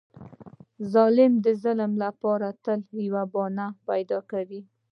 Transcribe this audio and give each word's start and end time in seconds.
ظالم 0.93 1.31
د 1.45 1.47
ظلم 1.63 1.91
لپاره 2.03 2.47
تل 2.63 2.79
یوه 3.07 3.23
پلمه 3.33 3.67
پیدا 3.87 4.19
کوي. 4.31 4.61